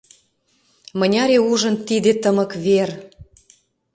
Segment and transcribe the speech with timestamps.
[0.99, 2.89] Мыняре ужын тиде тымык вер.